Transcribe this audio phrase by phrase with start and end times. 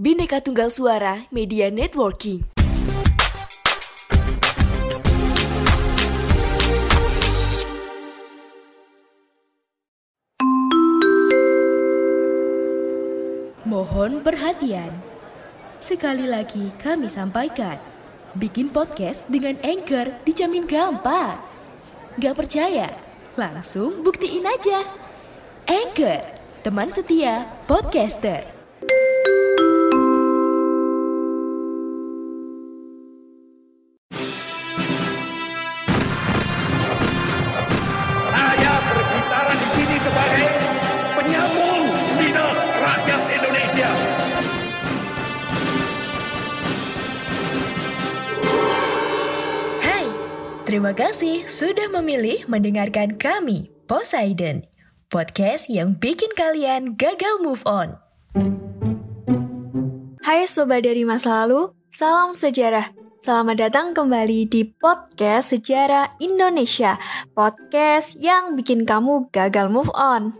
[0.00, 2.40] Bineka Tunggal Suara Media Networking.
[13.68, 14.88] Mohon perhatian.
[15.84, 17.76] Sekali lagi kami sampaikan,
[18.40, 21.36] bikin podcast dengan Anchor dijamin gampang.
[22.16, 22.88] Gak percaya?
[23.36, 24.80] Langsung buktiin aja.
[25.68, 26.24] Anchor,
[26.64, 28.59] teman setia podcaster.
[50.70, 54.62] Terima kasih sudah memilih mendengarkan kami, Poseidon.
[55.10, 57.98] Podcast yang bikin kalian gagal move on.
[60.22, 62.94] Hai sobat dari masa lalu, salam sejarah.
[63.18, 67.02] Selamat datang kembali di podcast Sejarah Indonesia,
[67.34, 70.38] podcast yang bikin kamu gagal move on.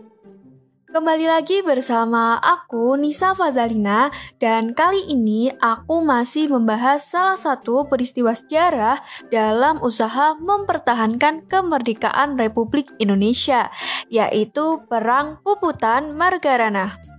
[0.91, 4.11] Kembali lagi bersama aku Nisa Fazalina
[4.43, 8.99] dan kali ini aku masih membahas salah satu peristiwa sejarah
[9.31, 13.71] dalam usaha mempertahankan kemerdekaan Republik Indonesia,
[14.11, 17.10] yaitu Perang Puputan Margarana.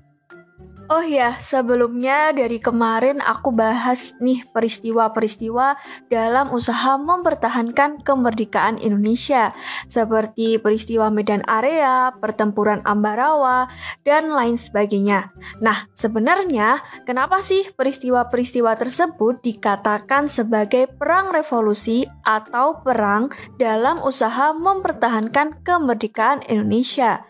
[0.90, 5.78] Oh ya, sebelumnya dari kemarin aku bahas nih peristiwa-peristiwa
[6.10, 9.54] dalam usaha mempertahankan kemerdekaan Indonesia,
[9.86, 13.70] seperti peristiwa Medan Area, pertempuran Ambarawa,
[14.02, 15.30] dan lain sebagainya.
[15.62, 25.62] Nah, sebenarnya kenapa sih peristiwa-peristiwa tersebut dikatakan sebagai perang revolusi atau perang dalam usaha mempertahankan
[25.62, 27.22] kemerdekaan Indonesia?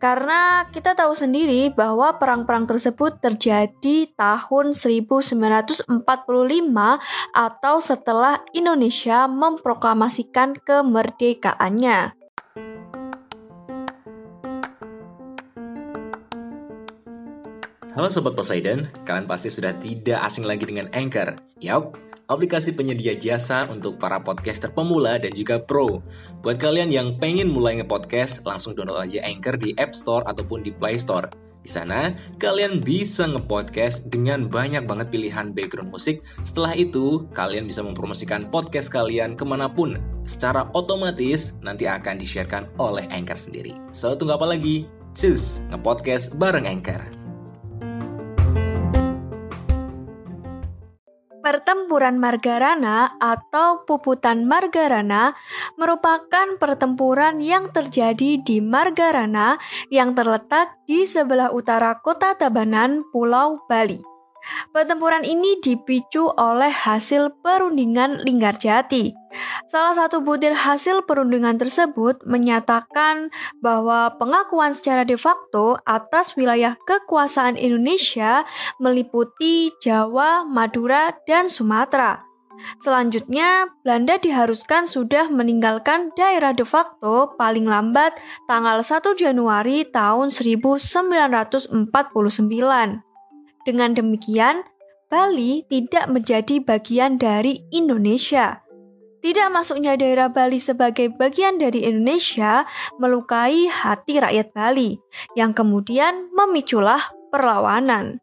[0.00, 5.90] Karena kita tahu sendiri bahwa perang-perang tersebut terjadi tahun 1945
[7.34, 12.24] atau setelah Indonesia memproklamasikan kemerdekaannya.
[17.94, 21.38] Halo Sobat Poseidon, kalian pasti sudah tidak asing lagi dengan Anchor.
[21.62, 21.94] Yap,
[22.26, 26.02] aplikasi penyedia jasa untuk para podcaster pemula dan juga pro.
[26.42, 30.74] Buat kalian yang pengen mulai nge-podcast, langsung download aja Anchor di App Store ataupun di
[30.74, 31.43] Play Store.
[31.64, 36.20] Di sana, kalian bisa nge-podcast dengan banyak banget pilihan background musik.
[36.44, 39.96] Setelah itu, kalian bisa mempromosikan podcast kalian ke mana pun.
[40.28, 43.72] Secara otomatis, nanti akan di-sharekan oleh Anchor sendiri.
[43.96, 44.84] So, tunggu apa lagi?
[45.16, 47.23] Cus, nge-podcast bareng Anchor.
[51.44, 55.36] Pertempuran Margarana atau Puputan Margarana
[55.76, 59.60] merupakan pertempuran yang terjadi di Margarana
[59.92, 64.13] yang terletak di sebelah utara kota Tabanan, Pulau Bali.
[64.72, 69.14] Pertempuran ini dipicu oleh hasil perundingan Linggarjati.
[69.66, 77.58] Salah satu butir hasil perundingan tersebut menyatakan bahwa pengakuan secara de facto atas wilayah kekuasaan
[77.58, 78.46] Indonesia
[78.78, 82.22] meliputi Jawa, Madura, dan Sumatera.
[82.80, 88.14] Selanjutnya, Belanda diharuskan sudah meninggalkan daerah de facto paling lambat
[88.46, 93.13] tanggal 1 Januari tahun 1949.
[93.64, 94.60] Dengan demikian,
[95.08, 98.60] Bali tidak menjadi bagian dari Indonesia.
[99.24, 102.68] Tidak masuknya daerah Bali sebagai bagian dari Indonesia
[103.00, 105.00] melukai hati rakyat Bali,
[105.32, 107.00] yang kemudian memiculah
[107.32, 108.20] perlawanan.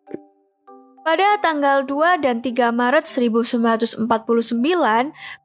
[1.02, 4.06] Pada tanggal 2 dan 3 Maret 1949,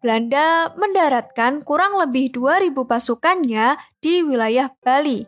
[0.04, 5.24] Belanda mendaratkan kurang lebih 2.000 pasukannya di wilayah Bali.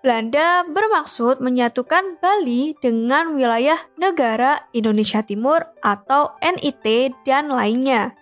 [0.00, 8.16] Belanda bermaksud menyatukan Bali dengan wilayah negara Indonesia Timur atau NIT dan lainnya.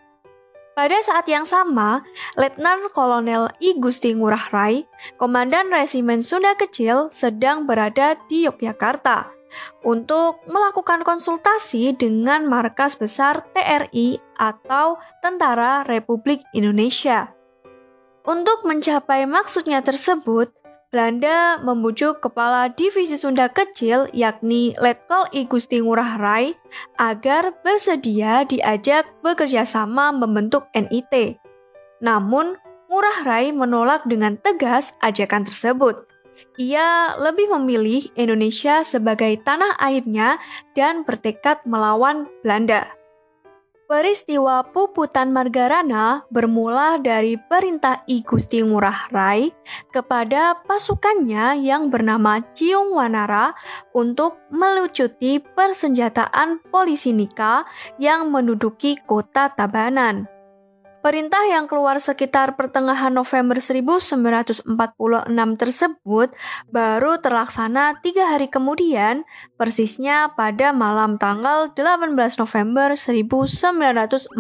[0.75, 2.07] Pada saat yang sama,
[2.39, 4.87] Letnan Kolonel I Gusti Ngurah Rai,
[5.19, 9.39] Komandan Resimen Sunda Kecil, sedang berada di Yogyakarta
[9.83, 17.35] untuk melakukan konsultasi dengan markas besar TRI atau Tentara Republik Indonesia.
[18.29, 20.53] Untuk mencapai maksudnya tersebut,
[20.89, 26.57] Belanda membujuk kepala divisi Sunda kecil yakni Letkol I Gusti Ngurah Rai
[26.97, 31.37] agar bersedia diajak bekerja sama membentuk NIT.
[32.01, 32.57] Namun,
[32.89, 36.09] Ngurah Rai menolak dengan tegas ajakan tersebut.
[36.57, 40.41] Ia lebih memilih Indonesia sebagai tanah airnya
[40.73, 42.98] dan bertekad melawan Belanda.
[43.89, 49.49] Peristiwa Puputan Margarana bermula dari perintah I Gusti Ngurah Rai
[49.89, 53.57] kepada pasukannya yang bernama Ciung Wanara
[53.97, 57.65] untuk melucuti persenjataan polisi Nika
[57.97, 60.38] yang menduduki kota Tabanan.
[60.99, 64.67] Perintah yang keluar sekitar pertengahan November 1946
[65.55, 66.35] tersebut
[66.75, 69.23] baru terlaksana tiga hari kemudian,
[69.55, 74.35] persisnya pada malam tanggal 18 November 1946.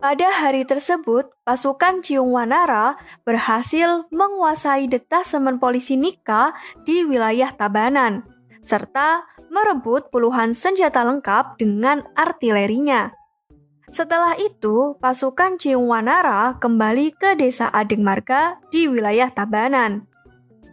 [0.00, 2.96] Pada hari tersebut, pasukan Ciung Wanara
[3.28, 6.56] berhasil menguasai detasemen polisi Nika
[6.88, 8.24] di wilayah Tabanan,
[8.64, 13.19] serta merebut puluhan senjata lengkap dengan artilerinya.
[13.90, 20.06] Setelah itu, pasukan Ciung Wanara kembali ke desa Adeng Marga di wilayah Tabanan.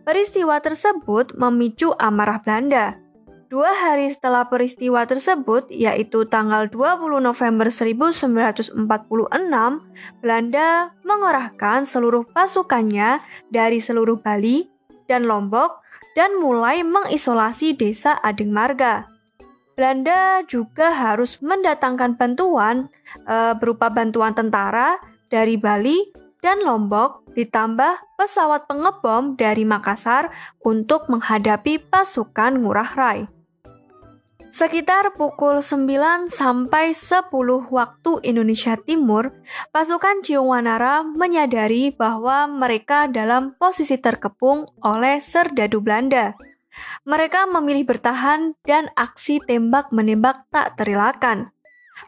[0.05, 3.01] Peristiwa tersebut memicu amarah Belanda.
[3.49, 8.77] Dua hari setelah peristiwa tersebut, yaitu tanggal 20 November 1946,
[10.21, 13.17] Belanda mengerahkan seluruh pasukannya
[13.49, 14.69] dari seluruh Bali
[15.09, 15.81] dan Lombok
[16.13, 19.16] dan mulai mengisolasi desa Adeng Marga.
[19.77, 22.89] Belanda juga harus mendatangkan bantuan
[23.29, 24.97] e, berupa bantuan tentara
[25.29, 26.01] dari Bali
[26.41, 30.33] dan Lombok ditambah pesawat pengebom dari Makassar
[30.65, 33.19] untuk menghadapi pasukan Ngurah Rai.
[34.49, 37.29] Sekitar pukul 9 sampai 10
[37.69, 39.29] waktu Indonesia Timur,
[39.69, 46.33] pasukan Ciuwanara menyadari bahwa mereka dalam posisi terkepung oleh serdadu Belanda.
[47.07, 51.55] Mereka memilih bertahan dan aksi tembak-menembak tak terelakkan.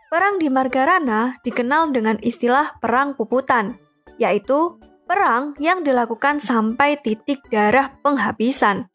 [0.10, 3.77] Perang di Margarana dikenal dengan istilah perang puputan,
[4.21, 4.77] yaitu
[5.10, 8.86] perang yang dilakukan sampai titik darah penghabisan.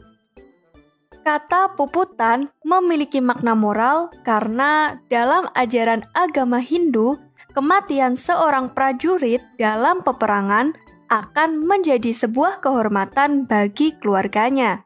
[1.24, 7.16] Kata puputan memiliki makna moral karena dalam ajaran agama Hindu,
[7.56, 10.76] kematian seorang prajurit dalam peperangan
[11.08, 14.84] akan menjadi sebuah kehormatan bagi keluarganya.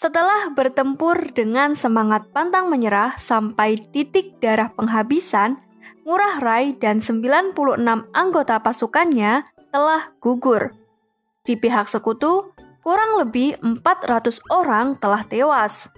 [0.00, 5.60] Setelah bertempur dengan semangat pantang menyerah sampai titik darah penghabisan,
[6.08, 7.52] Ngurah Rai dan 96
[8.16, 10.72] anggota pasukannya telah gugur.
[11.44, 12.48] Di pihak sekutu,
[12.80, 15.92] kurang lebih 400 orang telah tewas.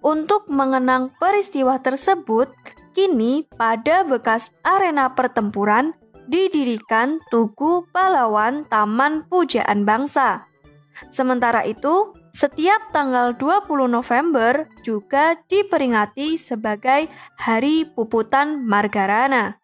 [0.00, 2.48] Untuk mengenang peristiwa tersebut,
[2.96, 5.92] kini pada bekas arena pertempuran
[6.24, 10.48] didirikan Tugu Pahlawan Taman Pujaan Bangsa.
[11.12, 17.06] Sementara itu, setiap tanggal 20 November juga diperingati sebagai
[17.38, 19.62] Hari Puputan Margarana.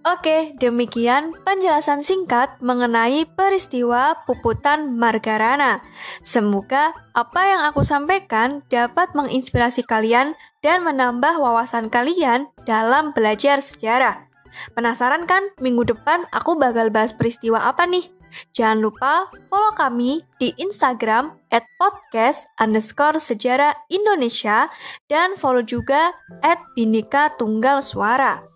[0.00, 5.84] Oke, demikian penjelasan singkat mengenai peristiwa puputan Margarana.
[6.24, 14.24] Semoga apa yang aku sampaikan dapat menginspirasi kalian dan menambah wawasan kalian dalam belajar sejarah.
[14.72, 18.19] Penasaran kan minggu depan aku bakal bahas peristiwa apa nih?
[18.52, 24.66] Jangan lupa follow kami di Instagram at podcast underscore sejarah Indonesia
[25.06, 28.50] dan follow juga at Binika Tunggal Suara.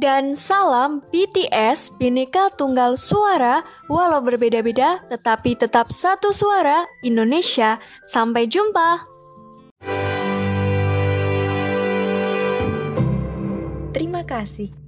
[0.00, 7.78] Dan salam BTS Bineka Tunggal Suara walau berbeda-beda tetapi tetap satu suara Indonesia.
[8.10, 9.06] Sampai jumpa.
[13.92, 14.81] Terima kasih.